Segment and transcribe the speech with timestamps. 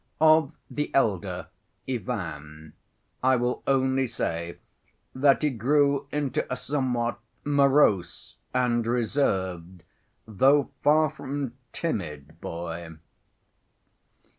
[0.19, 1.49] Of the elder,
[1.87, 2.73] Ivan,
[3.21, 4.57] I will only say
[5.13, 9.83] that he grew into a somewhat morose and reserved,
[10.25, 12.95] though far from timid boy.